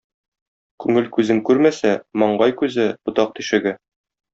Күңел 0.83 1.11
күзең 1.19 1.43
күрмәсә, 1.51 1.93
маңгай 2.25 2.59
күзе- 2.65 2.91
ботак 3.11 3.41
тишеге. 3.41 3.81